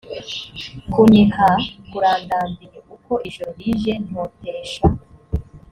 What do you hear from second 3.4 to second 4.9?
rije ntotesha